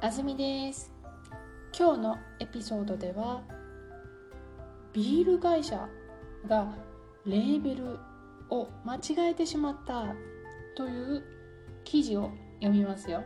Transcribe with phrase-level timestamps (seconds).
[0.00, 0.92] あずみです。
[1.76, 3.42] 今日のエピソードでは
[4.92, 5.88] ビール会社
[6.48, 6.72] が
[7.26, 7.98] レーベル
[8.48, 10.14] を間違えてしまった
[10.76, 11.24] という
[11.82, 12.30] 記事を
[12.60, 13.24] 読みますよ。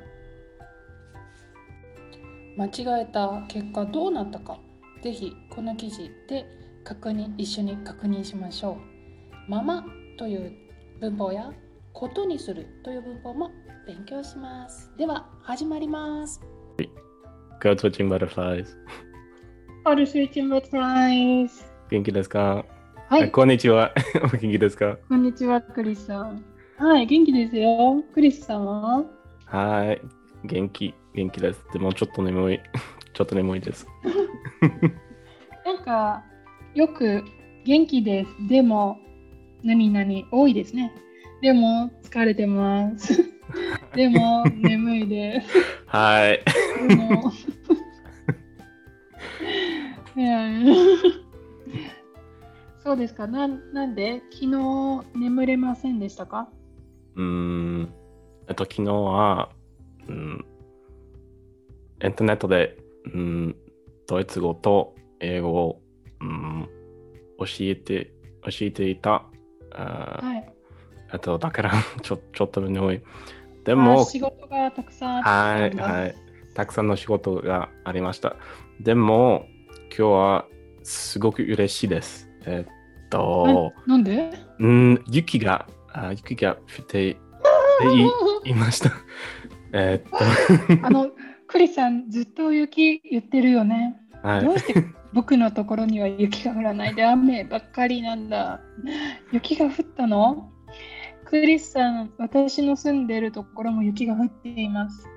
[2.57, 4.59] 間違えた結果どうなったか
[5.03, 6.47] ぜひこの記事で
[6.85, 8.79] 確認一緒に確認しましょ
[9.47, 9.51] う。
[9.51, 9.85] ママ
[10.17, 10.53] という
[11.01, 11.53] 文法や
[11.93, 13.51] ことにするという文法も
[13.87, 14.91] 勉強します。
[14.97, 16.41] では始まります。
[17.63, 18.67] Code switching butterflies.
[19.85, 22.65] オルスイッチンバトライズ元気ですか
[23.09, 23.93] はいあこんにちは。
[24.23, 26.45] お元気ですかこんにちはクリスさん
[26.79, 29.05] はい元気ですよクリスさんは
[29.47, 30.01] はい。
[30.45, 31.65] 元気、元気です。
[31.73, 32.61] でもちょっと眠い。
[33.13, 33.87] ちょっと眠いです。
[35.65, 36.25] なんか
[36.75, 37.25] よく
[37.65, 38.99] 元気ですでも
[39.63, 40.93] 何々多いですね
[41.41, 43.19] でも疲れてます
[43.95, 45.49] でも眠いです
[45.93, 46.43] はい。
[52.83, 56.49] そうですかなんなんで昨日眠れませんでしたか？
[57.15, 57.25] うー
[57.83, 57.93] ん。
[58.49, 59.51] えっと、昨日は、
[60.09, 60.45] うん、
[62.03, 62.77] インターネットで、
[63.13, 63.57] うん、
[64.09, 65.83] ドイツ語と英語を、
[66.21, 66.69] うん、
[67.39, 68.13] 教えて、
[68.43, 69.27] 教えていた。
[69.73, 70.53] あーはい
[71.13, 73.03] えっと、だからちょ、ちょっと眠い。
[73.65, 76.15] であも、仕事がたくさんあはい、はい。
[76.55, 78.37] たくさんの仕事がありました。
[78.81, 79.47] でも、
[79.97, 80.47] 今日は
[80.83, 82.29] すごく嬉しいです。
[82.47, 84.31] えっと、ななんで？
[84.59, 87.17] うん、雪が、あ雪が降ってい
[88.47, 88.91] いました。
[89.73, 90.11] えっ
[90.83, 91.11] あの
[91.47, 98.61] クリスさんずっと雪言ってるよねと、はいどうして僕のところには雪が降らないで雨ばっかりなんだ。
[99.31, 100.52] 雪が降ったの？
[101.33, 105.09] クリスさん、私の住んでいるところも雪が降っています。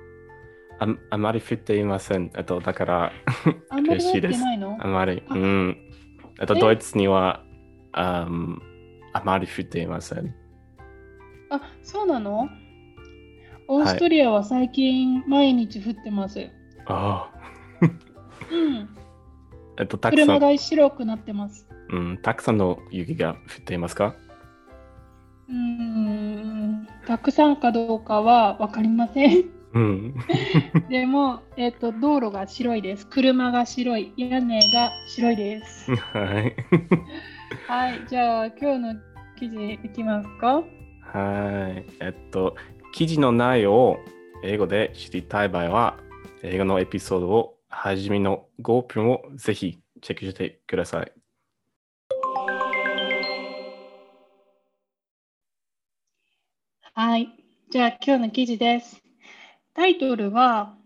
[0.78, 2.30] ああまり降っていません。
[2.34, 3.12] えっと、だから、
[3.68, 4.42] あんまり降っ嬉しいです
[4.80, 5.76] あまり、あうん。
[6.40, 6.58] えっと、え？
[6.58, 7.44] ドイツには、
[7.92, 8.62] あん
[9.12, 10.34] あまり降っていません。
[11.50, 12.48] あ、そうなの？
[13.68, 16.48] オーストリアは最近毎日降ってます。
[16.86, 17.86] ああ、
[18.50, 18.88] うん。
[19.78, 21.68] えっと、たくさん、車が白くなってます。
[21.90, 24.16] うん、たくさんの雪が降っていますか？
[25.48, 26.88] うーん。
[27.06, 29.44] たくさんかどうかは分かりません。
[29.74, 30.14] うん。
[30.88, 33.06] でも、えっ、と、道路が白いです。
[33.06, 34.12] 車が白い。
[34.16, 35.94] 屋根が白いです。
[35.94, 36.56] はい。
[37.68, 38.94] はい、じゃあ今日の
[39.38, 40.62] 記事いきますか？
[41.12, 41.84] はい。
[42.00, 42.56] えっと、
[42.92, 43.96] 記事の内容を
[44.42, 45.98] 英語で知りたい場合は、
[46.42, 51.12] 英語のエピソードを初めの5分をぜひチェックしてください。
[56.98, 57.28] はい、
[57.70, 59.02] じゃあ今日の記事です。
[59.74, 60.78] タイトルは、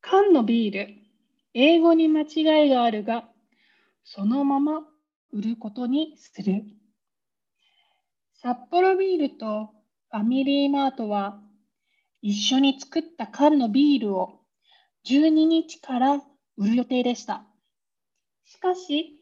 [0.00, 0.88] 缶のビール、
[1.52, 3.28] 英語に間違いがあるが、
[4.04, 4.80] そのまま
[5.30, 6.64] 売ることにする。
[8.32, 9.68] 札幌ビールと
[10.10, 11.42] ファミリーマートは、
[12.22, 14.40] 一緒に作った缶のビールを
[15.04, 16.22] 12日から
[16.56, 17.44] 売る予定でした。
[18.46, 19.17] しかし、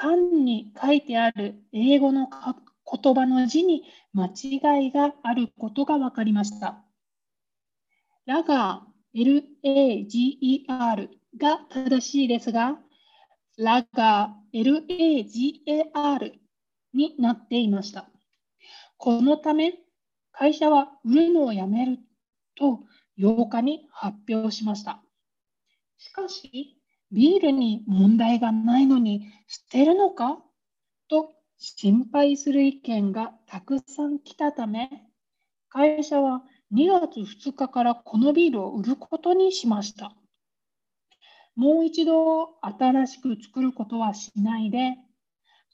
[0.00, 3.82] 缶に書いてある英語の言葉の字に
[4.12, 6.84] 間違いがあることが分かりました。
[8.24, 12.78] ラガー、L-A-G-E-R が正しいですが、
[13.56, 16.32] ラガー、L-A-G-A-R
[16.94, 18.08] になっていました。
[18.98, 19.74] このため、
[20.30, 21.98] 会社は売るのをやめる
[22.54, 22.84] と
[23.18, 25.02] 8日に発表しました。
[25.96, 26.77] しかし、
[27.10, 30.38] ビールに問題がないのに捨てるのか？
[31.08, 34.90] と心配する意見がたくさん来たため、
[35.70, 36.42] 会社は
[36.74, 40.12] 2月2日からこのビールを売ることにしました。
[41.56, 44.94] もう一度新しく作ることはしないで、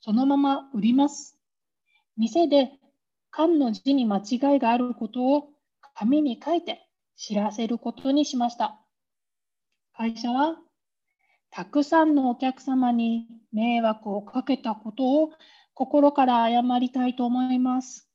[0.00, 1.38] そのまま売ります。
[2.16, 2.70] 店で
[3.30, 5.48] 缶の字に間違いがあることを
[5.94, 6.86] 紙に書いて
[7.16, 8.80] 知らせることにしました。
[9.96, 10.56] 会社は
[11.56, 15.30] たくさんのお客様に迷惑をかけたことを
[15.72, 18.10] 心から謝りたいと思います。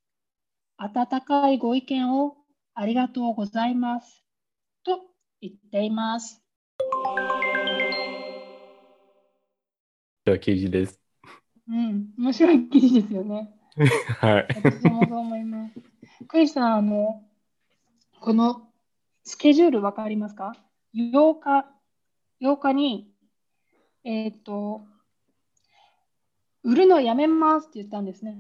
[0.75, 2.36] 温かいご意見を
[2.75, 4.25] ありがとうございます。
[4.83, 5.00] と
[5.39, 6.44] 言っています。
[10.25, 11.00] では記事です。
[11.69, 13.53] うん、面白い記事ですよね。
[14.19, 14.47] はい。
[14.50, 15.80] 私もそう思います。
[16.27, 17.24] クリスさん、あの、
[18.19, 18.68] この
[19.24, 20.57] スケジュールわかりますか
[20.94, 21.71] ?8 日、
[22.42, 23.13] 8日に、
[24.03, 24.81] えっ、と、
[26.63, 28.35] 売るのやめますって言ったんですね。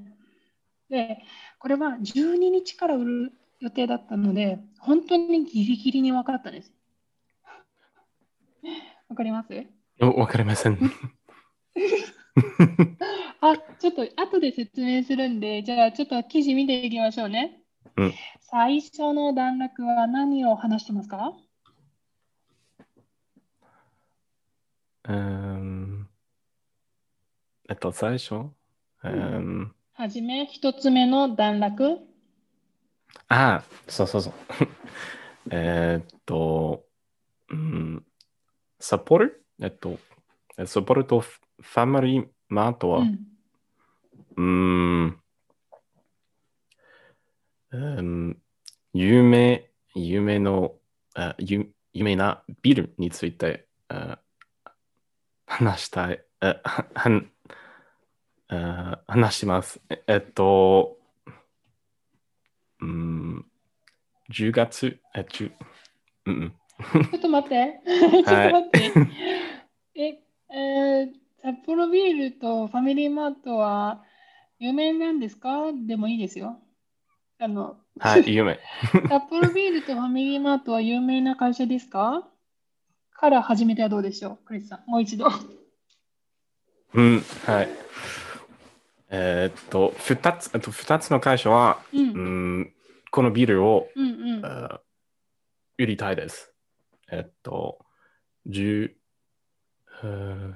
[0.89, 1.19] で、
[1.59, 6.73] これは12日から売る予定だったので、本当にギリギリに分かったです。
[9.09, 9.49] わかります？
[10.01, 10.77] おわかりません。
[13.41, 17.61] あ、ちょっと後で説明するんで、じゃあちょっと記事見ていきましょうね。
[17.97, 18.13] うん
[18.51, 21.33] 最初の段落は何を話してますか？
[25.09, 26.07] うーん。
[27.67, 31.97] えっと、最初、うーん、はじめ、一つ目の段落？
[33.27, 34.33] ああ、そうそうそう。
[35.51, 36.85] えーっと、
[37.49, 38.05] うん、
[38.79, 39.99] サポートえっと、
[40.67, 43.27] サポートファミリーマートは、うん。
[44.37, 45.21] うーん、
[47.71, 48.41] うん、
[48.93, 50.75] 有名、有名の、
[51.15, 54.19] あ有有名なビルについてあ
[55.59, 57.29] 話したい、あははん
[58.47, 59.81] あ話します。
[59.89, 60.97] ええっと、
[62.79, 63.45] うん、
[64.31, 65.51] 10月、え、10、
[66.27, 67.03] うんうん。
[67.11, 67.81] ちょっと待って。
[67.85, 68.93] ちょっと待って。
[69.95, 70.23] え、
[70.55, 74.03] えー札幌ビールとファミリーマートは
[74.59, 75.71] 有名なんですか？
[75.87, 76.59] でもいいですよ。
[77.39, 78.59] あの、はい、有名。
[79.07, 82.28] 札幌ビールとファミリーマートは有名な会社ですか？
[83.19, 84.45] から始めてはどうでしょう？
[84.45, 85.27] クリスさん、もう一度。
[86.93, 87.69] うん、はい。
[89.09, 92.73] えーっと、2つ、えっと、二つの会社は、うん、ううん、ん、
[93.11, 94.41] このビルを、うん。
[94.45, 94.79] あ
[95.77, 96.53] 売りたいです。
[97.11, 97.85] えっと、
[98.47, 98.91] 10、
[100.03, 100.55] うん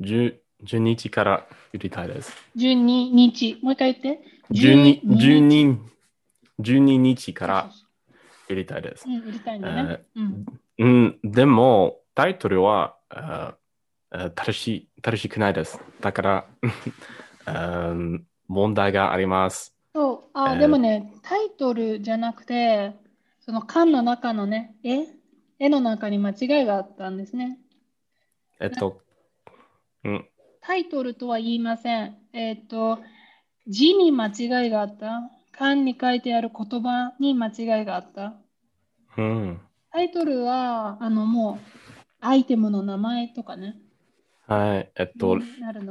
[0.00, 2.32] 10 12日から売りたいです。
[2.56, 2.74] 12
[3.12, 3.58] 日。
[3.62, 4.24] もう一回言って。
[4.50, 5.78] 12, 12
[6.60, 7.70] 12, 12日から
[8.48, 9.04] 売りたいです。
[9.06, 10.04] うん、売りたいんだね。
[10.16, 10.46] うん。
[10.78, 13.56] うん、でも、タイトルは、あ
[14.10, 15.80] あ正しい正しくないです。
[16.00, 16.46] だから、
[17.90, 19.74] うん問題があります。
[19.94, 22.94] そう、あ、えーでもね、タイトルじゃなくて、
[23.40, 25.06] その缶の中のね、絵、
[25.58, 27.58] 絵の中に間違いがあったんですね。
[28.60, 29.00] えっと、
[30.04, 30.28] うん、
[30.60, 32.16] タイトルとは言いません。
[32.32, 32.98] えっと、
[33.66, 35.30] 字に間違いがあった。
[35.52, 38.34] 缶に書いてある言葉に間違いがあった。
[39.16, 39.60] うん。
[39.94, 43.76] タイトルは、あの、もう、アイテムの名前とかね。
[44.48, 44.90] はい。
[44.96, 45.38] えっと、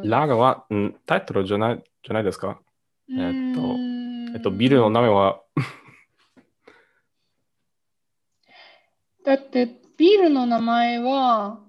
[0.03, 2.59] ラガは、うん、タイトルじゃないじゃないですか？
[3.07, 5.41] うーんえっと、ビルの名前は、
[9.23, 11.61] だって、ビールの名前は、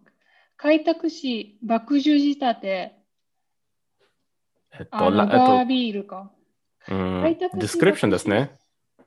[0.56, 2.96] 開拓士、爆樹仕立て、
[4.72, 6.32] えっと、ラバーえっビールか。
[6.88, 8.50] と、うん、ディスクリプションですね。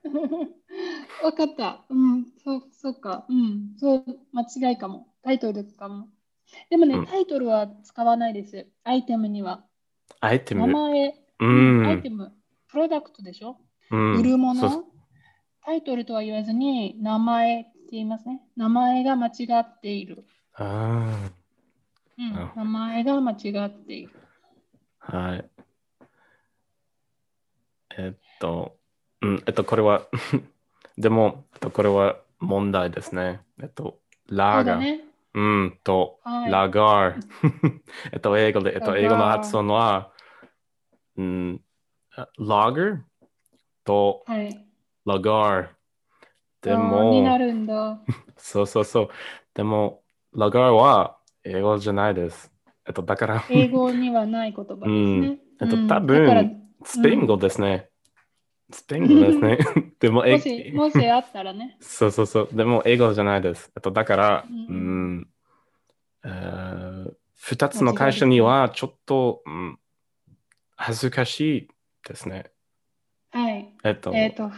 [1.23, 1.85] わかった。
[1.89, 3.25] うん、そう、そうか。
[3.29, 5.07] うん、そう、間違いかも。
[5.23, 6.09] タイトルかも。
[6.69, 8.67] でもね、うんタイトルは使わないです。
[8.83, 9.65] アイテムには。
[10.21, 10.61] アイテム。
[10.61, 11.09] 名前、
[11.39, 12.09] ううんアイんテ。
[12.09, 12.33] ム、
[12.67, 13.57] プロダクトでしょ？
[13.91, 14.85] うん売るもの？
[15.61, 18.41] タイトルとは言わずに、名前って言いますね。
[18.55, 20.25] 名前が間違っている。
[20.53, 21.29] あ
[22.17, 23.35] うんあ、名前が間違
[23.65, 24.11] っている。
[25.01, 25.49] あ、はい。
[27.97, 28.77] えっと、
[29.21, 30.07] うん、えっと、これは、
[30.97, 33.41] でも、えっと、これは問題ですね。
[33.61, 33.99] えっと、
[34.35, 35.03] そラガ、うだね。
[35.33, 37.21] うん、と、はいラガー。
[38.13, 40.11] えっと、英語で、えっと、英語の発音は、
[41.17, 41.61] うん、
[42.15, 43.01] ラガー
[43.85, 44.67] とはい。
[45.05, 45.69] ラガー。
[46.61, 47.99] であーになも、るんだ。
[48.37, 49.09] そうそうそう。
[49.53, 52.53] でも、ラガーは英語じゃないです。
[52.87, 55.39] えっと、だから、英語にはない言葉ですね。
[55.61, 57.89] えっとうん多だから分、スペイン語ですね。
[58.69, 59.57] スペイン語ですね。
[59.99, 61.77] でも、もし、えもしあったらね。
[61.79, 62.49] そうそうそう。
[62.51, 63.71] でも、英語じゃないです。
[63.75, 65.27] えっと、だから、ううんん、
[66.25, 69.79] えー二つの会社にはちょっと、うん、
[70.75, 71.67] 恥ずかしい
[72.07, 72.51] ですね。
[73.31, 73.73] はい。
[73.83, 74.51] えっと、えっ、と、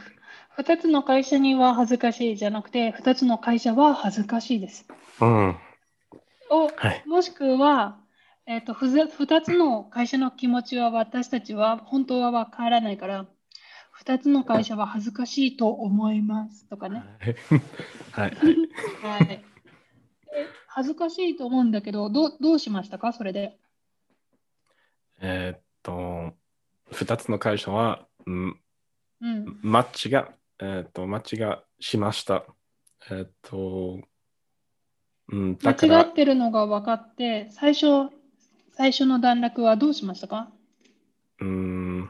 [0.58, 4.88] 二つの会社には恥ずかしいじゃなくて、二つの会社は恥ずかしいです。
[5.22, 5.58] うん、
[6.50, 7.04] おはい。
[7.06, 8.00] もしくは、
[8.48, 13.28] えっ、と、ふざ二つの会社の気持ちは私たちは本当はわからないから、
[14.00, 17.04] 二つの会社は恥ずかしいと思いますとかね。
[18.14, 18.32] はい。
[19.02, 19.44] はい。
[20.68, 23.12] 恥ずかしいと思うんだけど、どうどうしましたか？
[23.12, 23.58] それで。
[25.20, 26.32] えっと、
[26.94, 28.60] 二つの会社は、うん、
[29.20, 29.60] うん。
[29.64, 30.30] マッチが、
[30.60, 32.46] えっと、マッチがしました。
[33.12, 34.00] えっと、
[35.28, 38.10] うん、間違っ、てるのが分かって、最初、
[38.72, 40.50] 最初の段落はどうしましたか？
[41.42, 42.10] うん、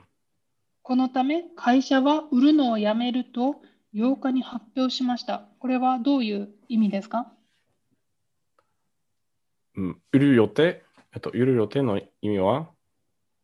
[0.89, 3.61] このため、会社は売るのをやめると
[3.93, 5.47] 8日に発表しました。
[5.59, 7.31] これはどういう意味ですか？
[9.75, 10.81] うん売る予定、
[11.13, 12.71] えっと、売る予定の意味は？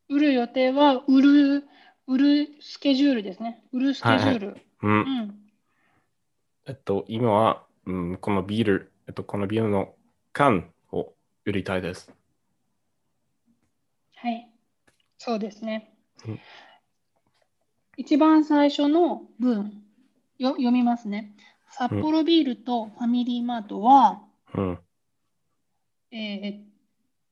[0.10, 1.64] 売る予定は売る、
[2.08, 3.64] 売るスケジュールですね。
[3.72, 4.48] 売るスケジュール。
[4.48, 4.58] うう。
[4.82, 5.40] うんん。
[6.66, 9.94] えっと、今は、うん、このビール、えっと、このビールの
[10.34, 11.14] 缶を
[11.46, 12.12] 売りたいです。
[14.16, 14.50] はい。
[15.20, 15.94] そうですね
[16.28, 16.40] うん。
[17.98, 19.84] 一番最初の文
[20.38, 21.36] よ読みますね。
[21.70, 24.22] 札幌ビールとファミリーマートは、
[24.54, 24.80] うん。
[26.12, 26.76] えー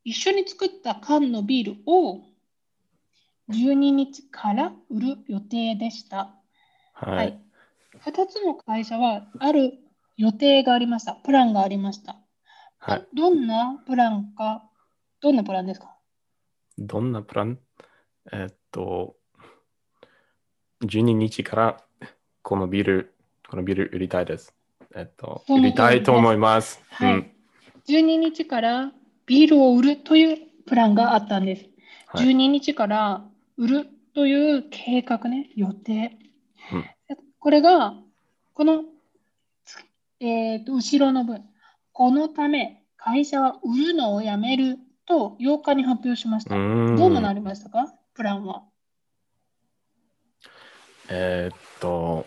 [0.05, 2.19] 一緒に作った缶のビールを
[3.49, 6.35] 12日から売る予定でした。
[6.93, 7.99] ははいい。
[7.99, 9.77] 2つの会社はある
[10.17, 11.13] 予定がありました。
[11.15, 12.17] プランがありました。
[12.79, 13.07] はい。
[13.13, 14.69] どんなプランか、
[15.21, 15.95] どんなプランですか？
[16.77, 17.59] どんなプラン？
[18.33, 19.15] えっと、
[20.83, 21.83] 12日から
[22.41, 23.13] このビール、
[23.49, 24.53] このビール売りたいです。
[24.95, 26.81] えっと、売りりたいと思います。
[26.89, 27.31] はい、うん。
[27.87, 28.91] 12日から
[29.25, 31.63] ビールを売るというプランがあったんです。
[31.63, 31.73] はい
[32.13, 33.25] 12日から
[33.57, 36.17] 売るという計画ね、予定。
[36.71, 36.85] うん
[37.39, 37.95] これが、
[38.53, 38.83] この、
[40.21, 41.43] えーと後ろの文。
[41.91, 46.55] このため、会社は売るのをやめると8日に発表しました。
[46.55, 47.93] うんどうなりましたか？
[48.13, 48.63] プランは。
[51.09, 52.25] えっと、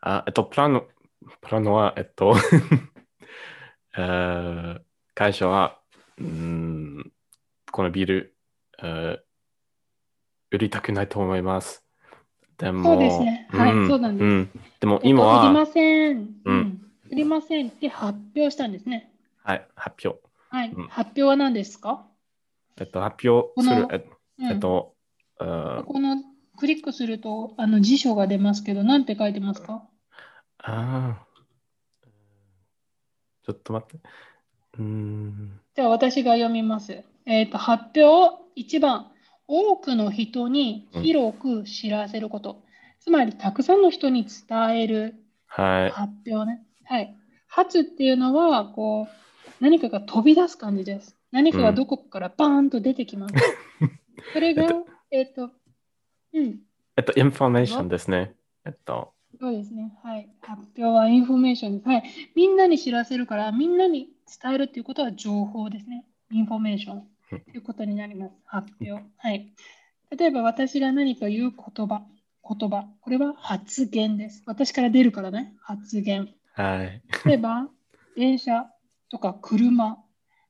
[0.00, 0.86] あ、えっと、プランの、
[1.40, 2.34] プランは、えっと、
[3.96, 4.80] えー
[5.16, 5.78] 会社は、
[6.18, 7.12] うん、
[7.70, 8.36] このビール、
[8.82, 9.24] えー
[10.50, 11.84] 売りたくないと思います。
[12.58, 16.18] でも、そうですねはいそうなんですんでもえっと今は、売りません。
[16.18, 16.90] ううんん。
[17.10, 19.12] 売りませんって発表したんですね。
[19.42, 20.22] はい、発表。
[20.50, 20.70] はい。
[20.70, 22.06] うん発表は何ですか、
[22.78, 23.88] えっと、発表する
[24.48, 24.94] えっと、
[25.40, 26.16] えーこの
[26.64, 29.82] クリックするとあの辞書が出ますけど、何て書いてますか？
[30.56, 32.04] あー
[33.44, 33.98] ちょっと待って。
[34.78, 35.60] うーん。
[35.76, 37.04] じゃあ私が読みます。
[37.26, 39.12] えっ、と、発表1番、
[39.46, 42.62] 多くの人に広く知らせること。
[42.98, 45.16] つまり、たくさんの人に伝える
[45.46, 45.90] はい。
[45.90, 46.62] 発表ね。
[46.84, 47.14] はい。
[47.46, 51.14] 発っていうのは、こう、何かが飛び出す感じです。
[51.30, 53.34] 何かがどこかからバーンと出てきます。
[54.32, 54.66] それが、
[55.10, 55.50] えっと、
[56.34, 56.60] うん、
[56.96, 58.34] えっと、インフォメーションですね。
[58.66, 59.92] えっと、そうですね。
[60.02, 60.28] はい。
[60.42, 61.88] 発表はインフォメーションです。
[61.88, 62.04] はい。
[62.34, 64.08] みんなに知らせるから、みんなに
[64.42, 66.06] 伝えるっていうことは情報ですね。
[66.30, 68.34] インフォメーションうんということになります。
[68.44, 69.04] 発表。
[69.16, 69.52] はい。
[70.16, 72.02] 例えば私が何か言う言葉、
[72.48, 72.86] 言葉。
[73.00, 74.42] これは発言です。
[74.46, 75.54] 私から出るからね。
[75.60, 76.28] 発言。
[76.52, 77.02] はい。
[77.24, 77.68] 例えば、
[78.16, 78.66] 電車
[79.10, 79.98] とか車。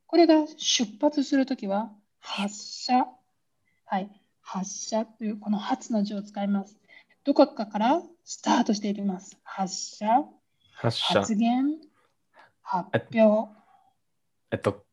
[0.07, 3.07] これが出発するときは、発車。
[3.87, 4.11] はい。
[4.45, 6.77] 発車というこの発の字を使います。
[7.25, 9.39] どこかからスタートしていきます。
[9.43, 10.07] 発車、
[10.75, 11.21] 発射。
[11.21, 11.79] 発言、
[12.63, 13.51] 発表。
[14.53, 14.85] えっと、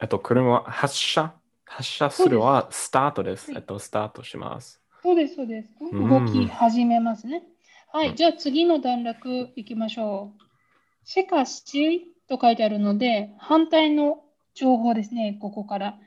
[0.00, 1.32] えっと、車は発射？
[1.64, 3.52] 発射するはスタートです。
[3.52, 4.82] はいえっと、スタートします。
[5.02, 5.68] そうです、そうです。
[5.92, 7.44] うん動き始めますね。
[7.92, 11.08] はい、うんじゃあ次の段落いきましょう。
[11.08, 15.98] しかしと書いてあるので、反対の情報ですね、ここから。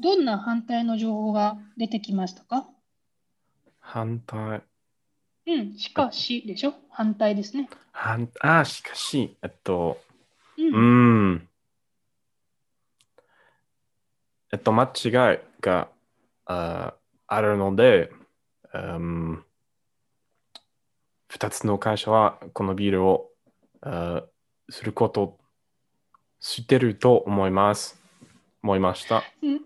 [0.00, 2.66] どんな反対の情報が出てきましたか？
[3.78, 4.62] 反対。
[5.46, 6.74] うん、しかしでしょ？
[6.90, 7.68] 反対ですね。
[7.92, 10.00] 反あ、しかし、えっと、
[10.58, 11.48] う、うんん。
[14.52, 15.88] えっと、間違いが
[16.46, 16.94] あ
[17.26, 18.10] あるので、
[18.74, 19.44] うん、
[21.30, 23.30] 2つの会社はこのビールを
[23.82, 24.24] あ
[24.70, 25.38] すること
[26.40, 28.00] 知ってると思います。
[28.62, 29.22] 思いました。
[29.42, 29.60] うん、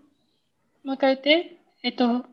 [0.85, 1.57] もう一回言って。
[1.81, 2.25] えっと、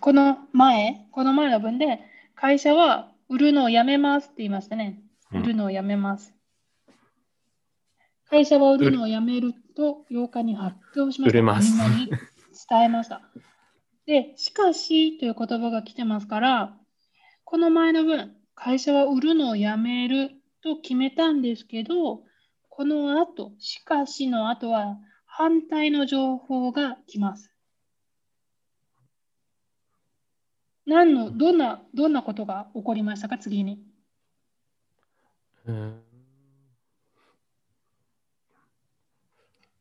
[0.00, 1.98] この前、この前の文で、
[2.36, 5.00] 会社は売るのをやめますって言いましたね。
[5.32, 6.32] うん売るのをやめます。
[8.30, 11.30] 会社は売るのをやめると8日に発表しました。
[11.30, 13.22] 売れますみんなに伝えました。
[14.06, 16.76] で、しかしという言葉が来てますから、
[17.42, 20.30] この前の文、会社は売るのをやめる
[20.62, 22.22] と決めたんですけど、
[22.70, 27.55] この後、しかしの後は反対の情報が来ます。
[30.86, 33.82] 何の、どんな、どんなことが起こりましたか、次に。
[35.66, 36.02] うん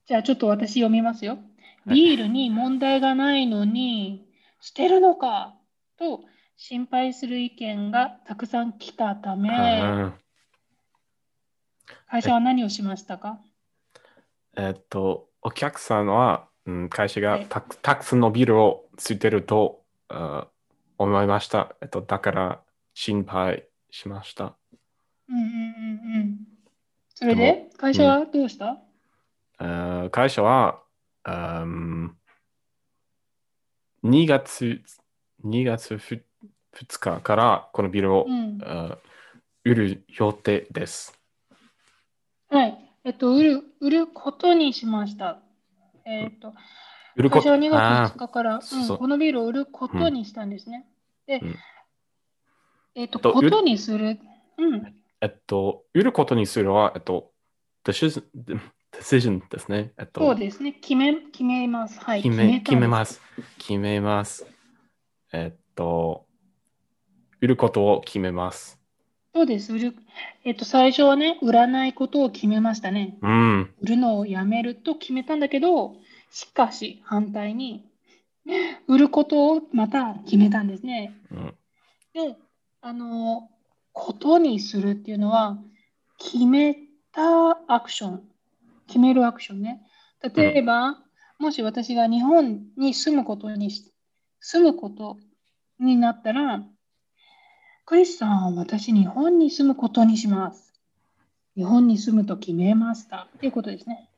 [0.07, 1.39] じゃあちょっと私読みますよ。
[1.85, 1.95] はい。
[1.95, 4.27] ビールに問題がないのに
[4.61, 5.55] 捨てるのか？
[5.97, 6.21] と
[6.57, 9.53] 心配する意見がたくさん来たため、う
[10.07, 10.13] ん
[12.07, 13.39] 会社は何をしましたか？
[14.55, 17.39] えっと、お客さんは、うん、会社はい。
[17.41, 20.47] がたくたくさんのビールをついてるとあ
[20.97, 21.75] 思いました。
[21.81, 22.61] えっと、だから
[22.93, 24.55] 心配しました。
[25.29, 25.49] うんうんうん
[26.15, 26.39] うん。
[27.13, 27.41] それで？
[27.41, 28.77] で会社はどうした、
[29.57, 30.81] あー会社は、
[31.25, 32.17] うん
[34.03, 34.81] 2月、
[35.43, 36.23] 2月ふ
[36.73, 38.97] 2日からこのビールを、うんあ
[39.67, 41.19] 売る予定です。
[42.49, 42.77] はい。
[43.03, 45.39] えっと、売る、売ることにしました。
[46.05, 46.57] えっと、売る
[47.23, 50.85] こと会社は2月あ2日から、そううん、このビールを売ることにしたんですね。
[51.27, 51.55] でうん、
[52.95, 54.19] えっと、とことにする。
[54.57, 54.95] うん。
[55.21, 57.31] えっと、売ることにするは、えっと、
[57.85, 58.23] decision,
[58.91, 59.93] decision ですね。
[59.97, 60.73] えっと、そうですね。
[60.73, 61.99] 決め、決めます。
[61.99, 62.23] はい。
[62.23, 62.87] 決め決めす。
[62.87, 63.21] ます。
[63.57, 64.45] 決めます。
[65.31, 66.25] えっと、
[67.41, 68.79] 売ることを決めます。
[69.33, 69.73] そうです。
[69.73, 69.95] 売る。
[70.45, 73.17] えっと、最初はね、売らないことを決めましたね。
[73.21, 73.73] うん。
[73.81, 75.95] 売るのをやめると決めたんだけど、
[76.31, 77.85] しかし反対に、
[78.87, 81.13] 売ることをまた決めたんですね。
[81.31, 81.55] うん
[82.15, 82.37] で、
[82.81, 83.49] あの、
[83.91, 85.57] ことにするっていうのは、
[86.17, 86.77] 決め
[87.11, 88.23] たアクション、
[88.87, 89.81] 決めるアクションね。
[90.33, 90.97] 例えば、
[91.39, 93.91] もし私が日本に住むことにし、
[94.39, 95.17] 住むこと
[95.77, 96.63] になったら、
[97.83, 100.73] クリスさん、私、日本に住むことにします。
[101.57, 103.27] 日本に住むと決めました。
[103.35, 104.09] っていうことですね。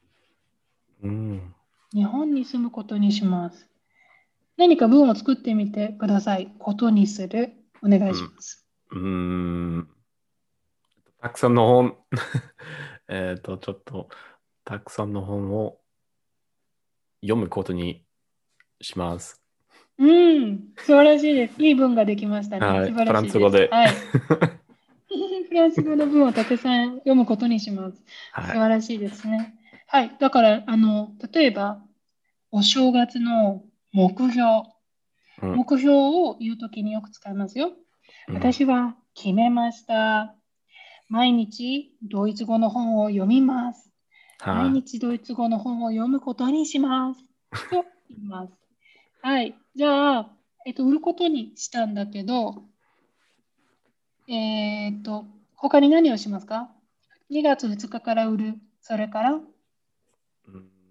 [1.03, 1.55] うん。
[1.93, 3.69] 日本に住むことにします。
[4.57, 6.51] 何か文を作ってみてください。
[6.59, 7.53] ことにする。
[7.83, 8.65] お願いします。
[8.91, 9.87] うーん。
[11.21, 11.97] たくさんの本、
[13.07, 14.09] えっと、ちょっと、
[14.63, 15.79] たくさんの本を
[17.21, 18.03] 読むことに
[18.81, 19.41] します。
[19.99, 21.63] うん、素晴らしいです。
[21.63, 22.65] いい文ができましたね。
[22.65, 23.05] はい素晴らしい。
[23.07, 23.89] フランス語ではい。
[25.49, 27.97] フランス語の文をたくさん読むことにします。
[27.97, 28.03] 素
[28.41, 28.57] はい。
[28.57, 29.56] 晴らしいですね。
[29.87, 30.15] はい。
[30.19, 31.81] だから、あの、例えば、
[32.51, 33.63] お正月の
[33.93, 34.43] 目標。
[35.41, 37.71] うん目標を言うときによく使いますよ。
[38.27, 40.35] うん私は決めました。
[41.09, 43.91] 毎日ドイツ語の本を読みます。
[44.43, 44.71] 毎はい。
[44.71, 47.23] 日ドイツ語の本を読むことにします。
[47.69, 48.53] と言います。
[49.21, 49.55] はい。
[49.75, 50.31] じゃあ、
[50.65, 52.63] えっと、売ることにしたんだけど、
[54.27, 55.25] えーっと、
[55.55, 56.71] 他に何をしますか
[57.29, 58.53] ?2 月2日から売る。
[58.81, 59.56] それから、うん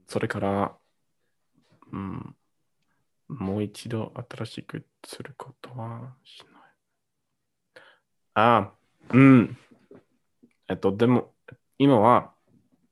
[0.07, 0.77] それから、
[1.93, 2.37] うん、
[3.29, 6.51] もう一度新しくすることはしない。
[8.35, 8.73] ああ、
[9.11, 9.59] うん。
[10.69, 11.35] えっと、でも、
[11.79, 12.35] 今は、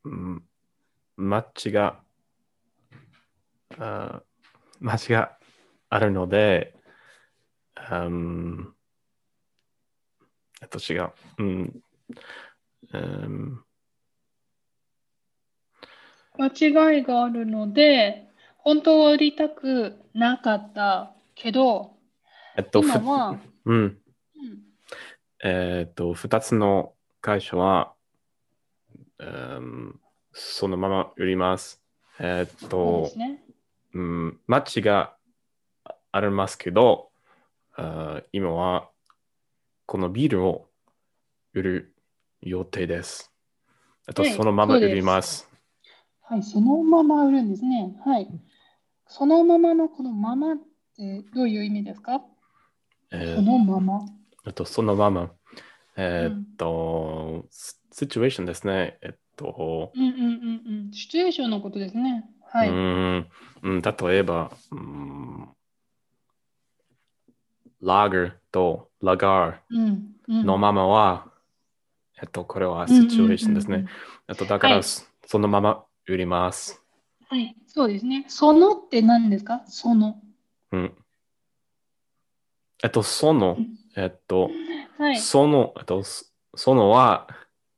[0.04, 0.44] うん、
[1.16, 2.02] 街が、
[3.78, 4.22] あ
[4.80, 5.38] 街が
[5.88, 6.74] あるので、
[7.90, 8.74] うん、
[10.62, 11.12] えっと、違う。
[11.38, 11.82] うん、
[12.92, 13.64] うん
[16.38, 21.92] 間違いがあるので、本当は売りたくなかったけど、
[22.56, 23.76] えっと、ふ今は、うん。
[23.76, 23.98] うん
[25.44, 27.92] えーっと、2つの会社は、
[29.18, 30.00] うん
[30.32, 31.80] そのまま売ります。
[32.18, 33.44] えーっとで、すね。
[33.94, 35.14] うん、マッチが
[36.10, 37.10] ありますけど、
[37.76, 38.88] あー今は
[39.86, 40.66] このビールを
[41.52, 41.94] 売る
[42.40, 43.32] 予定です。
[44.08, 45.48] えっと、はいそのまま売ります。
[46.26, 47.94] はい、そのまま売るんですね。
[48.04, 48.28] はい。
[49.06, 50.56] そのままのこのままっ
[50.96, 52.18] てどういう意味ですか？
[52.18, 52.24] そ
[53.12, 54.00] えーのまま。
[54.46, 55.30] えっと、そのまま。
[55.96, 58.98] えーっと、シチュエーションですね。
[59.02, 60.22] えっと、うんうんうん
[60.86, 60.92] うん。
[60.92, 62.24] シチュエーションのことですね。
[62.46, 62.68] はい。
[62.68, 63.28] うーん
[63.62, 65.48] うん、例えば、うん、
[67.82, 71.26] ラガーとラガーうんうんのままは、
[72.20, 73.90] えっと、これはシチュエーションですねうんうんうん。
[74.28, 76.82] えっと、だから、はいそそのまま売ります。
[77.28, 78.24] はい、そうですね。
[78.28, 79.62] そのって何ですか？
[79.66, 80.20] その。
[80.72, 80.94] うん。
[82.82, 83.56] えっと、その、
[83.96, 84.50] えっと、
[84.98, 85.16] はい。
[85.18, 87.26] その、えっと、そそのは、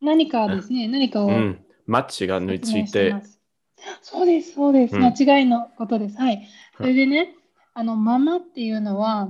[0.01, 0.89] 何かですね。
[0.89, 3.15] 何かをうん、マッチが抜い説明ていて。
[4.03, 4.97] そうです、そうです。
[4.97, 6.19] うん間違いのことです。
[6.19, 6.47] はい。
[6.77, 7.35] それでね、
[7.75, 9.29] あの、ままっていうのは、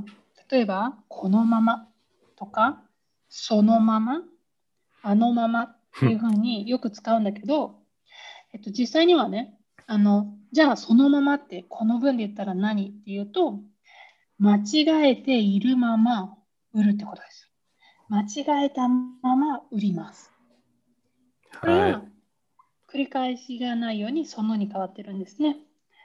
[0.50, 1.87] 例えば、このまま
[2.37, 2.82] とか、
[3.28, 4.22] そのまま、
[5.02, 7.76] あのままっていうふうによく使うんだけど、
[8.52, 9.54] えっと、実際にはね、
[9.87, 13.61] あの、じゃあそのままってこの文で言ったら何っていうと、
[14.38, 16.37] 間違えているまま
[16.72, 17.50] 売るってことです。
[18.09, 20.30] 間違えたまま売ります。
[21.61, 22.02] これはは
[22.88, 25.56] 繰り返しがないようにそのに変わってるんですね。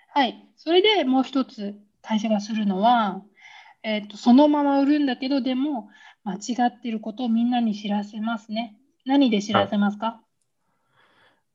[0.09, 0.47] はい。
[0.57, 3.21] それでもう一つ会社がするのは、
[3.83, 5.89] えっと、そのまま売るんだけど、でも
[6.23, 8.77] 間違っていることをみんなに知らせますね。
[9.05, 10.21] 何で知らせますか？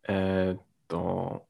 [0.09, 0.12] い。
[0.12, 1.46] えっと、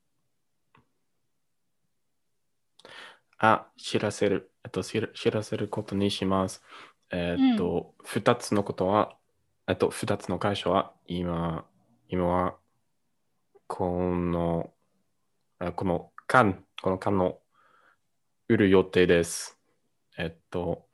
[3.38, 4.52] あ、知らせる。
[4.64, 6.62] えっと、知ら知らせることにします。
[7.10, 9.16] えっと、二、つのことは、
[9.68, 11.66] えっと、二つの会社は、今、
[12.08, 12.56] 今は、
[13.66, 14.72] この、
[15.58, 17.38] あこの缶、この缶の
[18.48, 19.58] 売る予定です。
[20.18, 20.86] えっと、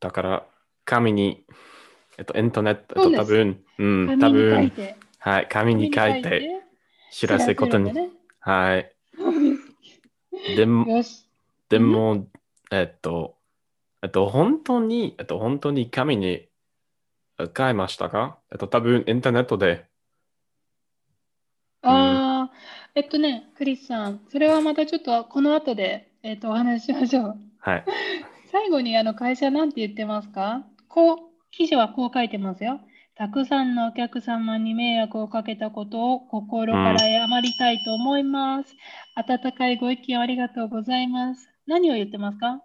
[0.00, 0.46] だから、
[0.84, 1.44] 紙に
[2.18, 4.96] えっと、インターネット、多分、うん、多分、て。
[5.18, 6.57] はい、紙に書いて
[7.10, 7.96] 知らせることに知。
[7.96, 8.92] らせるんはい。
[10.56, 10.86] でも。
[11.68, 12.26] でも、
[12.70, 13.36] えっと、
[14.02, 16.48] えっと、本当に、えっと、本当に紙に
[17.56, 18.38] 変えましたか？
[18.50, 19.86] えっと、多分、インターネットで。
[21.82, 22.52] ああ、
[22.94, 27.38] えっとね、クリスさん、それはまたちょっとこの後で、えっと、お話ししましょう。
[27.58, 27.84] はい。
[28.50, 30.64] 最後にあの会社なんて言ってますか？
[30.88, 31.18] こう、
[31.50, 32.80] 記事はこう書いてますよ。
[33.18, 38.76] たくさんのお客様に迷惑をかけたことを心から謝りたいと思います。
[39.16, 41.50] 温かいご意見ありがとうございます。
[41.66, 42.62] 何を言ってますか？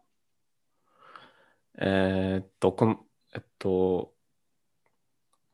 [1.82, 3.00] えーっと、この、
[3.34, 4.14] えっと、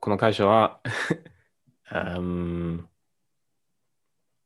[0.02, 0.82] この会社は、
[2.18, 2.90] うん、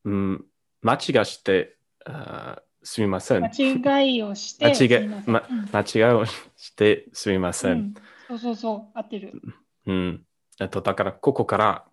[0.03, 0.45] うん、
[0.83, 3.43] 間違して、あすみません。
[3.43, 7.71] 間違いをして、間違いすみま間違いをしてすみませ。
[7.71, 7.93] うんん
[8.27, 9.41] そうそうそう、合ってる。
[9.87, 10.27] うん。
[10.59, 11.85] えっと、だから、ここから、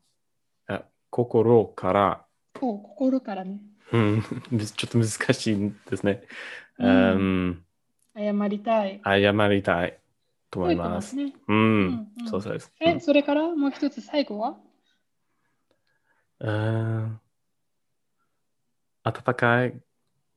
[0.68, 2.26] あ心から、
[2.60, 3.60] お心からね、
[3.92, 6.22] うん、む ちょっと難しいんですね。
[6.78, 7.64] ううんん、
[8.14, 9.00] 謝りたい。
[9.04, 9.98] 謝りたい
[10.50, 10.88] と思いま。
[10.90, 11.32] ますすね。
[11.48, 12.72] うん、うんうんそうそうです。
[12.80, 14.56] え、それからもう一つ最後は？
[16.40, 17.20] うん
[19.02, 19.74] 温かい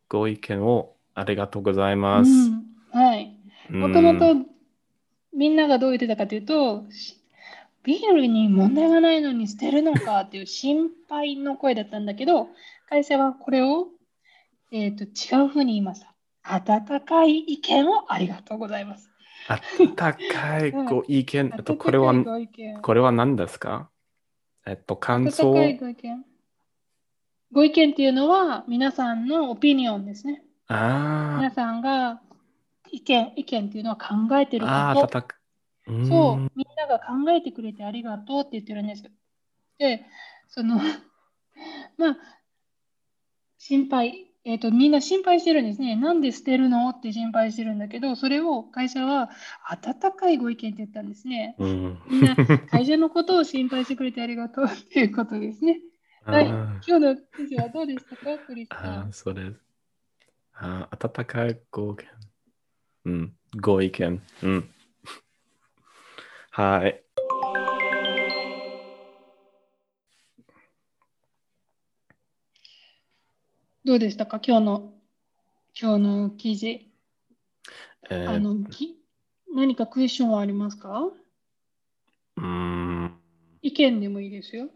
[0.09, 2.29] ご意見をありがとうございます。
[2.31, 3.37] うんはい。
[3.69, 4.45] うんもともと
[5.33, 7.22] みんながどう言ってたかというと、し
[7.83, 12.47] ビールに問題がないのに捨てるのかっていう心配の声だったんだけど、
[12.89, 13.87] 会社はこれを、
[14.71, 16.13] えー、と違うふうに言いました。
[16.43, 19.09] 温かい意見をありがとうございます。
[19.77, 20.09] 温か
[20.65, 22.13] いご意見、えっと、これは。
[22.81, 23.89] これは何ですか？
[24.65, 26.25] えっと、感温想かいご意見。
[27.51, 30.43] ご意見っていうのは皆さんのオピニオンですね。
[30.67, 32.21] あ皆さんが
[32.89, 35.17] 意見、意見っていうのは考えてーること。
[35.17, 35.42] 温かい。
[35.85, 39.03] そう、んみんなが考えてくれてありがとうって言ってるんです。
[39.77, 40.05] で、
[40.47, 40.77] その、
[41.97, 42.17] まあ、
[43.57, 45.95] 心配、えっと、みんな心配してるんですね。
[45.95, 49.29] なんで捨てるのって心配してるんだけど、それを会社は
[49.69, 51.55] 温かいご意見って言ったんですね。
[51.59, 52.35] うんみんな
[52.69, 55.79] 会社のことを心配してくれてありがとうっていうことですね。
[56.25, 56.45] はい。
[56.45, 59.11] あ今日の記事はどうでしたか、クリスあー、。
[59.13, 59.61] そうです。
[60.53, 62.05] あー温かいご意見。
[63.05, 64.21] うん、ご意見。
[64.43, 64.69] うん。
[66.55, 67.03] はい。
[73.83, 74.93] どうでしたか、今日の、
[75.73, 76.91] 今日の記事。
[78.11, 78.99] えーあの、き
[79.55, 81.09] 何かクエスチョンはありますか？
[82.37, 83.19] うーん。
[83.63, 84.69] 意見でもいいですよ。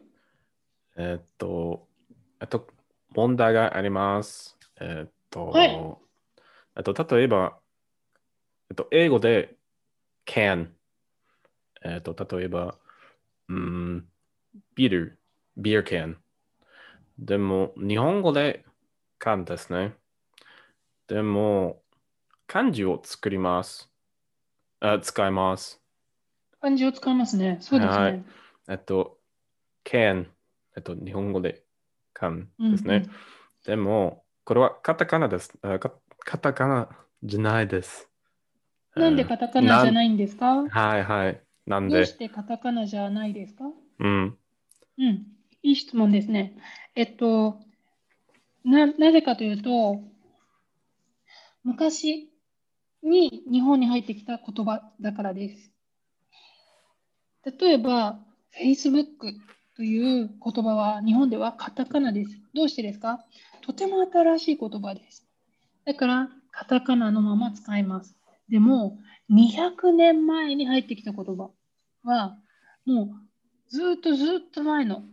[0.96, 1.88] えーっと、
[2.42, 2.68] えっと、
[3.14, 4.58] 問題があります。
[4.82, 5.70] えーっと、はい
[6.76, 7.60] えっと、例えば、
[8.72, 9.56] えっと、英語で
[10.26, 10.70] can、
[11.84, 12.78] えっと、例えば、
[13.50, 14.06] うーん、
[14.76, 15.20] ビール、
[15.58, 16.16] ビール can。
[17.20, 18.66] でも、日本語で
[19.20, 19.96] can ですね。
[21.08, 21.82] でも、
[22.48, 23.92] 漢字を作ります。
[24.80, 25.82] あ使います。
[26.62, 27.58] 漢字を使いますね。
[27.62, 28.04] そうですね。
[28.04, 28.24] はい
[28.70, 29.18] えっと、
[29.86, 30.28] can、
[30.76, 31.64] えっと、日本語で
[32.14, 32.96] can ですね。
[32.96, 33.10] うんうん
[33.66, 35.52] でも、これはカタカナです。
[35.62, 36.90] あカカタカナ
[37.24, 38.10] じゃないです。
[38.96, 40.64] なんでカタカナじゃないいんですか？
[40.70, 41.47] はいはい。
[41.68, 43.66] なんでどうし、てカタカナじゃないですか？
[44.00, 44.38] うん。
[44.98, 45.28] うん。
[45.64, 46.56] いい質問ですね。
[46.96, 47.60] えっと、
[48.64, 50.02] な、なぜかというと、
[51.64, 52.32] 昔
[53.04, 55.72] に日本に入ってきた言葉だからです。
[57.60, 58.20] 例えば、
[58.62, 59.34] Facebook
[59.76, 62.32] という言葉は日本ではカタカナです。
[62.54, 63.24] どうしてですか？
[63.62, 65.28] とても新しい言葉です。
[65.86, 68.16] だから、カタカナのまま使います。
[68.50, 68.98] でも、
[69.30, 71.52] 200年前に入ってきた言葉
[72.08, 72.38] は、
[72.86, 73.08] もう
[73.70, 75.04] ずっとずっと前の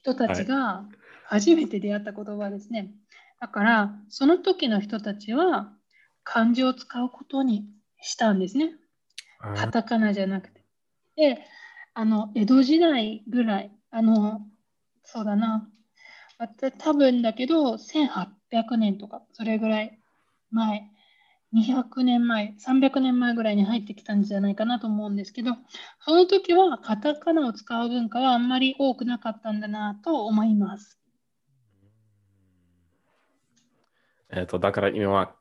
[0.00, 0.84] 人たちが
[1.24, 2.92] 初めて出会った言葉ですね。
[3.40, 5.72] だから、その時の人たちは
[6.24, 7.66] 漢字を使うことに
[8.00, 8.70] したんですね。
[9.56, 10.64] カタカナじゃなくて。
[11.16, 11.44] で、
[11.94, 14.40] あの、江戸時代ぐらい、あの、
[15.02, 15.68] そうだな、
[16.38, 19.98] た多分だけど、1800年とか、それぐらい
[20.50, 20.90] 前、
[21.56, 25.52] 200年前、300年前ぐらいに入ってきたんじゃないかなと思うんですけど、
[26.00, 31.00] その時はカタカナを使う文化はあんまり多くなかったんだなと思います。
[34.28, 35.34] えっと、だから今は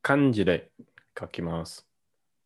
[0.00, 0.70] 漢字で
[1.18, 1.88] 書きます。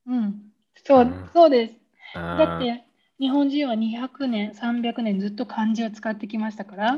[0.07, 0.40] うん、
[0.83, 1.75] そううんそうです。
[2.14, 2.85] だって
[3.20, 6.96] 日本人は200年、300年ずっと漢字を使ってきましたから、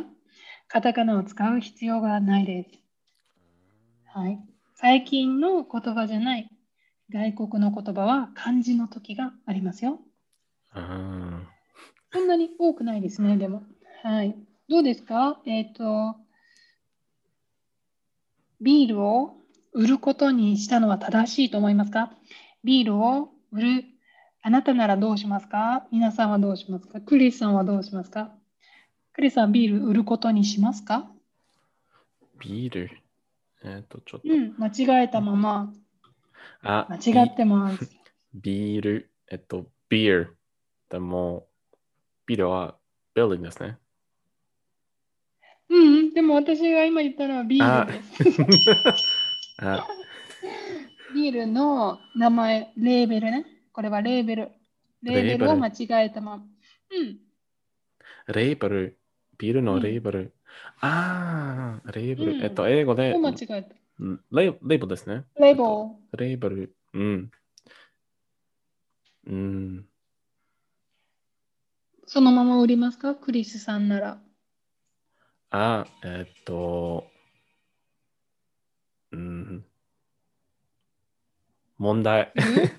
[0.69, 2.71] カタカナを使う必要がないです。
[4.07, 4.54] はい。
[4.75, 6.49] 最近の言葉じゃない
[7.11, 10.01] 外国の言葉は漢字の時がありますよ。
[10.73, 11.43] あ
[12.13, 13.63] そんなに多くないですね、でも。
[14.03, 14.37] はい。
[14.69, 15.41] どうですか？
[15.47, 16.17] えっ、と、
[18.61, 19.37] ビールを
[19.73, 22.13] 売ることにしたのは正しいと思いますか？
[22.65, 23.85] ビールを売る。
[24.43, 25.87] あなたならどうしますか？
[25.93, 27.01] 皆さんはどうしますか？
[27.01, 28.33] クリスさんはどうしますか？
[29.13, 31.09] クリスさん、ビール売ることにしますか？
[32.41, 32.91] ビール？
[33.65, 34.29] えっ、と、ちょっと。
[34.29, 34.69] うん、間
[35.01, 35.73] 違えたまま。
[36.63, 37.91] あ、間違ってます。
[38.35, 39.11] ビール。
[39.31, 40.39] えっと、ビール。
[40.91, 41.47] でも、
[42.27, 42.77] ビールは
[43.15, 43.79] ビルディングですね。
[45.71, 48.43] うん、でも私が今言ったのはビールです。
[49.65, 49.87] あ、
[51.15, 53.47] ビールの名前、レーベルね。
[53.73, 54.53] これはレーベル。
[55.03, 56.45] レーベルを間違えたまま。
[56.91, 57.19] うん。
[58.33, 58.99] レーベル。
[59.39, 60.33] ビールのレーベル。
[60.81, 62.33] ああ、レーベル。
[62.33, 63.75] うんえっと、英語でを、間違えた。
[64.01, 65.25] うんレーレーベルですね。
[65.39, 66.77] レーボレーベル。
[66.95, 67.31] うん。
[69.27, 69.87] うん。
[72.03, 72.07] ー。
[72.07, 73.15] そのまま売りますか？
[73.15, 74.21] クリスさんなら。
[75.51, 77.07] あ、えっと、
[79.13, 79.65] うん。
[81.79, 82.33] 問題。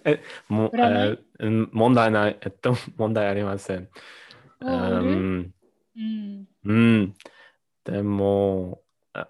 [0.05, 2.37] え、 もえーうん問題ない。
[2.41, 3.89] えっと、問題ありません。
[4.61, 5.54] うん。
[5.95, 6.47] うん。
[6.65, 7.13] うん。
[7.85, 9.29] でも、あ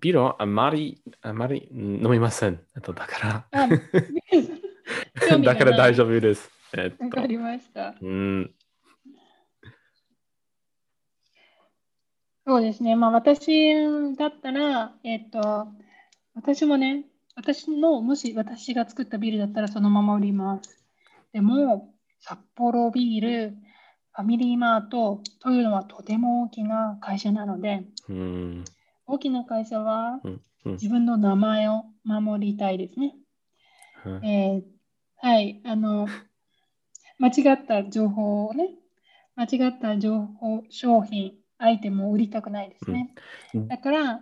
[0.00, 2.66] ビールはあまり、あまりうん飲みません。
[2.76, 3.68] えっと、だかあ、
[5.30, 6.50] ら、だから大丈夫です。
[6.76, 7.94] えっとわか、りました。
[8.00, 8.54] うん。
[12.46, 12.96] そうですね。
[12.96, 13.74] まあ私
[14.16, 15.68] だったら、えっと、
[16.34, 20.84] 私もね、私の、もし私が作ったビールだったらそのまま売ります。
[21.32, 23.56] でも、札幌ビール、
[24.14, 28.64] ファミリーマートというのはとても大きな会社なので、うん。
[29.06, 30.20] 大きな会社は
[30.64, 33.14] 自分の名前を守りたいですね。
[34.06, 34.62] うんえー
[35.16, 36.06] はい、あの、
[37.18, 38.70] 間違った情報をね、
[39.36, 43.14] 間違った情報、商品、アイテムを売りたくないですね。
[43.54, 44.20] うんだから、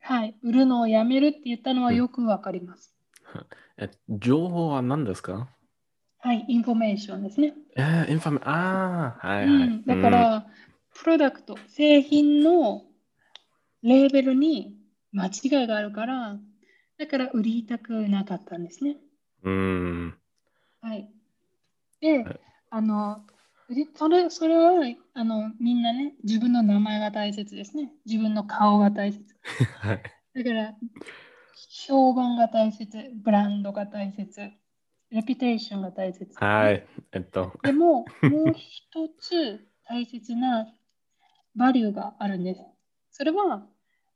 [0.00, 2.94] はい、売るのをやめるって言ったのはよくわかります。
[3.78, 5.48] え情報は何ですか？
[6.24, 7.52] はい、インフォメーションですね。
[7.76, 9.48] えー、インフォメああ、はいはい。
[9.48, 10.46] うん、だから、
[10.94, 12.80] プロダクト、製品の
[13.82, 14.74] レーベルに
[15.12, 16.38] 間違いがあるから、
[16.98, 18.96] だから売りたくなかったんですね。
[19.42, 20.14] うん。
[20.80, 21.10] はい。
[22.00, 23.26] ではい、あの、
[23.68, 24.72] でそれ、それは、
[25.12, 27.92] あの、みんなね、自分の名前が大切ですね。
[28.06, 29.22] 自分の顔が大切。
[29.76, 30.02] はい。
[30.36, 30.74] だから、
[31.86, 34.52] 評判が大切、ブランドが大切、
[35.14, 36.26] レピュテーションが大切。
[36.44, 36.84] はい。
[37.12, 40.66] えっと、でも、もう一つ大切な
[41.54, 42.60] バリューがあるんです。
[43.12, 43.64] それは、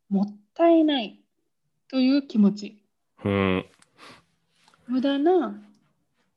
[0.09, 1.21] もったいない
[1.89, 2.83] という気持ち。
[3.25, 3.65] うん。
[4.89, 5.63] 無駄な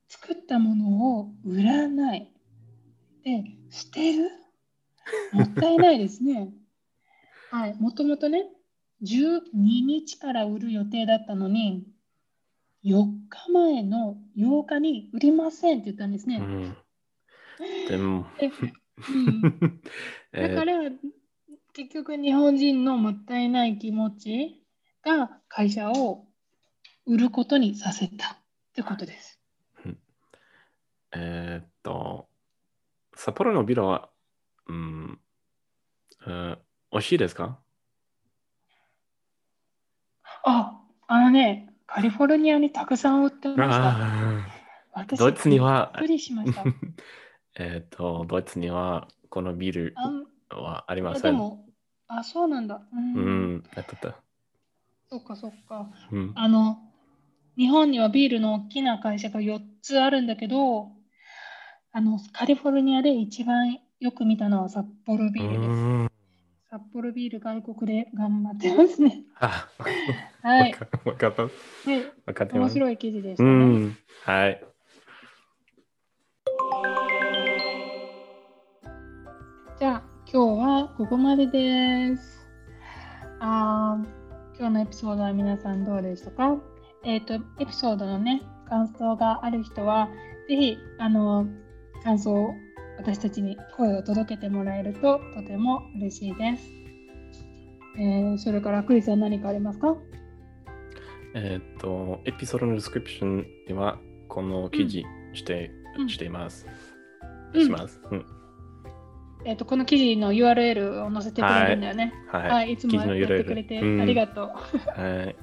[0.07, 2.31] 作ったものを売らない。
[3.23, 4.29] で、捨てる？
[5.33, 6.53] もったいないですね。
[7.49, 8.45] はい、もともとね、
[9.01, 11.87] 12日から売る予定だったのに、
[12.83, 16.37] 4日前の8日に売りませんって言ったんですね。
[16.37, 16.77] うん。
[17.87, 19.81] でも、でうん、
[20.33, 20.79] え ーだから、
[21.73, 24.63] 結局日本人のもったいない気持ち
[25.03, 26.27] が会社を
[27.05, 28.37] 売ることにさせたっ
[28.73, 29.39] てことです。
[31.13, 32.29] えーっと、
[33.15, 34.09] 札幌のビルは、
[34.67, 35.19] うん、
[36.25, 36.59] えー
[36.93, 37.59] 美味しいですか？
[40.43, 45.17] あ、あのね、カリフォルニアにたくさん売ってました。
[45.17, 46.61] ドイツにはびっくりしました。
[46.61, 46.73] ー
[47.59, 51.33] えーっと、ドイツにはこのビルあはありまあせん。
[51.33, 51.65] でも、
[52.07, 52.81] あ、そうなんだ。
[52.93, 53.13] うん。
[53.13, 53.19] う
[53.57, 54.13] ん、えっと、
[55.09, 55.89] そっかそっか。
[56.11, 56.79] うん、あの、
[57.57, 60.91] 日本にはビールの大きな会社が4つあるんだけど、
[61.91, 66.20] あの、カリフォルニアで一番よく見たのは札幌ビールです。
[66.71, 69.23] うん札幌ビール外国で頑張ってますね。
[69.41, 69.67] あ、
[70.41, 70.73] はい。
[71.03, 71.43] わかった。
[71.45, 71.51] で
[72.25, 72.69] わかってます。
[72.69, 73.53] 面白い記事でしたうね。
[73.87, 74.63] ん、はい。
[79.77, 82.47] じゃあ、今日はここまでです。
[83.41, 86.57] あー今日のエピソードは皆さんどうでしたか？
[87.03, 90.07] えっ、と、エピソードのね、感想がある人は、
[90.47, 91.47] ぜひ、あの、
[92.03, 92.53] 感想を
[92.97, 96.69] 私たちに声を届けてもらえるととても嬉しいです。
[97.97, 99.97] えーそれから、クリスさん何かありますか？
[101.33, 106.65] えーっと、エピソードのディスクリプションにはこの記事して,、うんしています。
[107.53, 108.01] うんします。
[108.11, 108.25] うん。
[109.43, 112.13] えっ、と、この記事の URL を載せてくれるんだよね。
[112.31, 112.49] はい。
[112.49, 114.47] はい、い、つもやってくれてうんありがとう。
[114.47, 115.35] はい。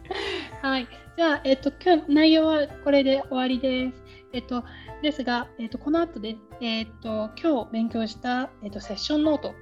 [0.63, 0.87] はい。
[1.17, 4.08] じゃあ、えっと、今日内容はこれで終わりです。
[4.33, 4.65] えっと、
[5.03, 9.55] ですが、えっと、この後で、えっと、今日勉強した、えっと、セッションノート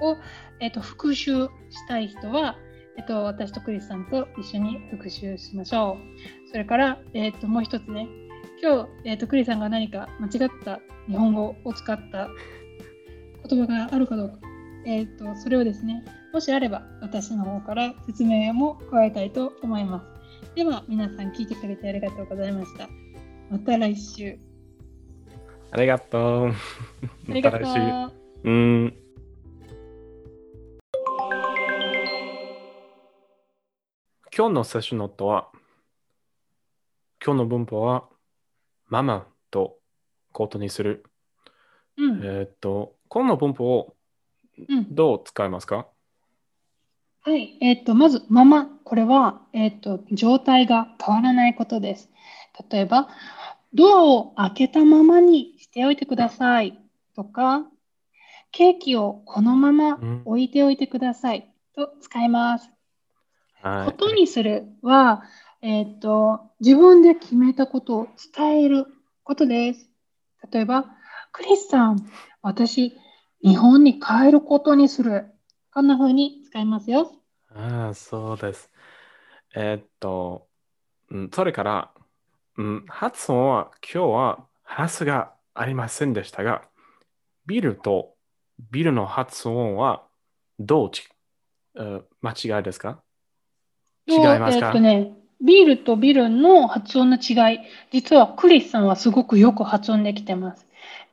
[0.00, 0.16] を、
[0.60, 2.56] えっと、復習したい人は、
[2.98, 5.96] えっと、私とクリスさんと一緒に復習しましょ
[6.46, 6.50] う。
[6.50, 8.08] それから、えっと、もう一つね、
[8.62, 12.28] 今日、えっと、クリスさんが何か間違った日本語を使った
[13.48, 14.38] 言葉があるかどうか、
[14.84, 20.04] えっと、それをですね、もしあれば私の方から説明も加えたいと思いま
[20.46, 20.54] す。
[20.54, 22.88] では、皆さん聞いてくれてありがとうございました。
[23.50, 24.38] また来週。
[25.72, 26.54] ありがとう。
[27.26, 28.14] また来週。
[28.44, 28.94] うん。
[34.32, 35.48] 今日のセッションノートは、
[37.24, 38.04] 今日の文法は、
[38.86, 39.78] ママと
[40.30, 41.04] ことにする。
[41.96, 43.96] うん、えっ、と、この文法を
[44.92, 45.88] どう使いますか、
[47.26, 52.10] うん、はい、えっ、と、まず、ママ、これは、えっ、と、状態が変わらないことです。
[52.70, 53.08] 例えば、
[53.72, 56.78] ドアを開けたままにしておいてください
[57.14, 57.66] とか、
[58.52, 62.70] ケーキをこのまま置いておいてくださいと使います。
[63.62, 65.22] はい、ことにするは、
[65.62, 68.86] えっ、と、自分で決めたことを伝える
[69.22, 69.90] ことです。
[70.50, 70.86] 例えば、
[71.32, 72.10] クリスさん、
[72.42, 72.96] 私、
[73.44, 75.26] 日本に帰ることにする。
[75.72, 77.12] こんな風に使いますよ。
[77.54, 78.70] ああ、そうです。
[79.54, 80.48] えー、っと、
[81.32, 81.90] それから、
[82.60, 86.60] うん、発音は今日はハスがありませんでしたが、
[87.46, 88.12] ビルと
[88.70, 90.02] ビルの発音は
[90.58, 91.08] どうち、
[92.20, 93.00] 間違いですか？
[94.06, 97.60] 違いますか、えっとね、ビールとビルの発音の違い、
[97.92, 100.66] 実はクリスさんはすごくよく発音できてます。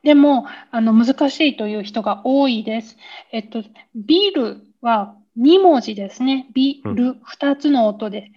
[0.03, 2.97] でも、あの難しいという人が多いです。
[3.31, 3.63] えっと、
[3.95, 6.47] ビールは2文字ですね。
[6.53, 8.31] ビル、2つの音で。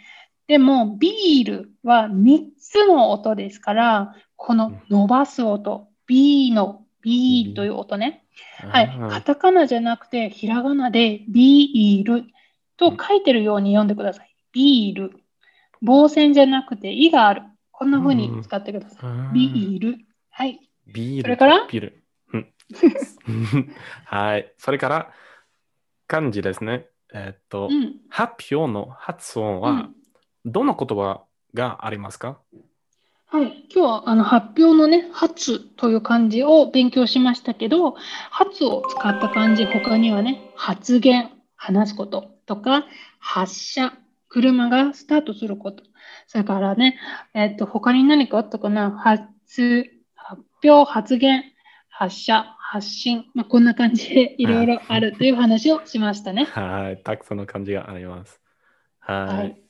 [0.50, 8.24] でも、ビールは3つの音ですから、この伸ばす音、ビーのビーという音ね。
[8.58, 8.98] はい。
[9.10, 12.24] カタカナじゃなくて、ひらがなでビール
[12.76, 14.34] と書いてるように読んでください。
[14.50, 15.20] ビール。
[15.82, 17.42] 棒線じゃなくて、いがある。
[17.70, 18.96] こんな風に使ってくださ
[19.32, 19.32] い。
[19.32, 19.98] ビール。
[20.30, 20.68] はい。
[20.88, 21.22] ビール。
[21.22, 21.68] それから？
[21.70, 22.04] ビール。
[24.04, 24.52] はい。
[24.58, 25.12] それから、
[26.08, 26.88] 漢字ですね。
[27.14, 29.90] えっと、うん、発表の発音は、
[30.44, 31.24] どの言葉
[31.55, 32.38] がありますか、
[33.26, 37.94] はい、今日はあの発表のね、発という漢字を勉強しましたけど、
[38.31, 42.87] 発を使った漢字、他にはね、発言、話すこととか、
[43.18, 43.92] 発射、
[44.29, 45.85] 車がスタートすること。
[46.26, 46.98] それからね、
[47.35, 48.90] えっと、他に何かあったかな？
[48.92, 49.24] 発、
[50.14, 51.44] 発表、発言、
[51.88, 56.44] 発射、発信、まあ、こんな感じでいろいろあるという話をしましたね。
[56.44, 58.40] はい、たくさんの漢字があります。
[59.00, 59.61] はい。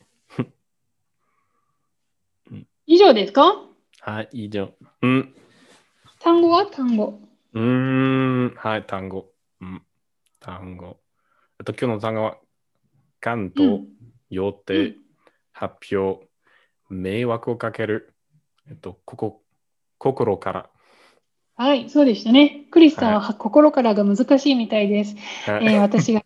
[2.93, 3.55] 以上ですか？
[4.01, 4.73] はい、以上。
[5.03, 5.33] うん。
[6.19, 6.67] 単語は？
[6.67, 7.21] 単語。
[7.55, 9.27] うん、はい、単語。
[9.61, 9.83] うん、
[10.41, 10.97] 単語。
[11.59, 12.37] あと今日の単語は、
[13.21, 13.83] 関東、
[14.29, 14.97] 予定、
[15.53, 16.27] 発表、
[16.89, 18.13] 迷惑をかける。
[18.69, 19.43] えっと、ここ、
[19.99, 20.71] 心から。
[21.55, 22.67] はい、そうでしたね。
[22.73, 25.15] クリスさんは、はい、心からが難しいみたいです。
[25.49, 26.25] はい、えー、私が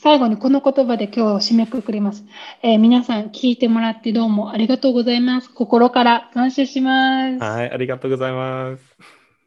[0.00, 2.24] 最後にこの言葉で今日締めくくります、
[2.62, 5.50] えー、皆さん聞いてもらってどうもありがとうございます。
[5.52, 7.42] 心から感謝します。
[7.42, 8.96] はい、ありがとうございます。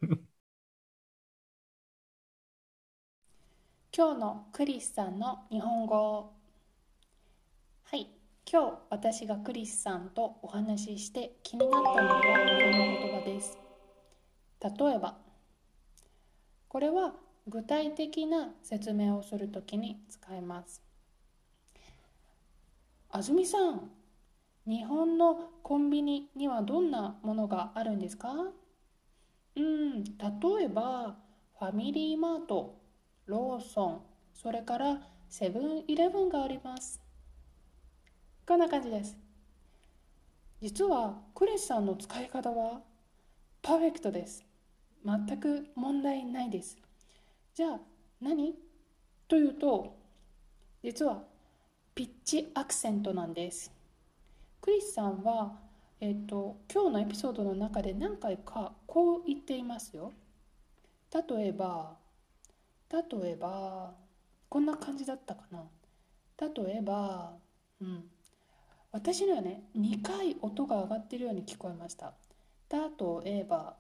[3.95, 6.33] 今日のクリスさんの日本語。
[7.83, 8.09] はい、
[8.51, 13.57] 今日私がクリスさんとお話しして気になったのはこの言葉です。
[14.61, 15.17] 例えば、
[16.67, 17.15] これは
[17.47, 20.81] 具体的な説明をするときに使います。
[23.09, 23.91] 安住さん、
[24.65, 28.31] 日本のコンビニにはどんなものがあるんですか？
[29.55, 30.11] うん、例
[30.63, 31.17] えば
[31.59, 32.79] ファミリーマート、
[33.25, 34.01] ローソン、
[34.33, 37.01] それからセブンイレブンがあります。
[38.47, 39.17] こんな感じです。
[40.61, 42.81] 実はクリスさんの使い方は
[43.61, 44.45] パーフェクトです。
[45.03, 46.77] 全く問題ないです。
[47.53, 47.79] じゃあ
[48.21, 48.55] 何？
[49.27, 49.97] というと
[50.81, 51.21] 実は
[51.93, 53.73] ピッチアクセントなんです。
[54.61, 55.59] クリスさんは、
[55.99, 60.13] えーと、今日のエピソードの中で何回かこう言っていますよ。
[61.13, 61.97] 例えば
[62.89, 63.95] 例えば
[64.47, 65.65] こんな感じだったかな。
[66.39, 67.33] 例えば、
[67.81, 68.05] うん、
[68.93, 72.13] 私にはね2回音が上がってるように聞こえました。
[72.71, 73.75] 例えば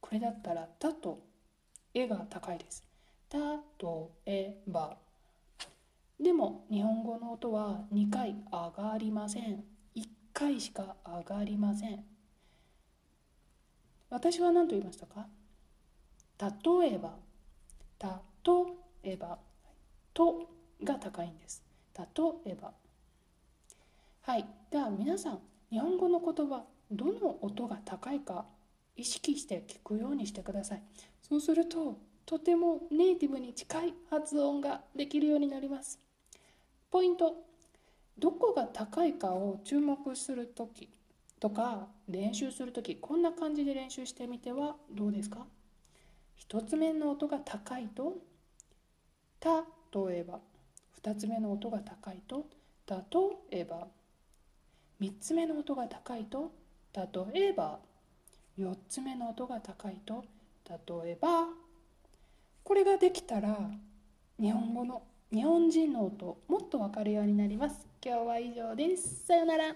[0.00, 1.20] これだったら「た」と
[1.92, 2.89] 「え」が高いです。
[3.32, 3.40] 例
[4.26, 4.96] えば。
[6.18, 9.64] でも日本語の音は2回上がりません。
[9.94, 12.04] 1回しか上がりません。
[14.10, 15.28] 私は何と言いましたか？
[16.38, 17.16] 例えば。
[18.00, 19.38] 例えば。
[20.12, 20.50] と
[20.82, 21.62] が高いんです。
[21.96, 22.06] 例
[22.52, 22.72] えば。
[24.22, 24.46] はい。
[24.70, 28.44] では皆さん日本語の言葉どの音が高いか
[28.96, 30.82] 意識して聞くようにしてください。
[31.22, 31.98] そうすると
[32.30, 35.98] とてもネイティブに近い発音ができるようになります。
[36.88, 37.34] ポイント。
[38.20, 40.88] どこが高いかを注目するとき
[41.40, 45.44] とか練習するときこんな感じで練習してみてはどうですか
[46.48, 48.18] ？1つ目の音が高いと
[49.42, 50.38] 例えば。
[51.02, 52.46] 2つ目の音が高いと
[53.50, 53.88] 例えば。
[55.00, 56.52] 3つ目の音が高いと
[56.94, 57.80] 例えば。
[58.56, 60.24] 4つ目の音が高いと
[60.68, 61.48] 例えば。
[62.70, 63.58] これができたら
[64.38, 65.02] 日本語の
[65.32, 67.84] 日本人の音もっと分かるようになります。
[68.00, 69.26] 今日は以上です。
[69.26, 69.74] さよなら。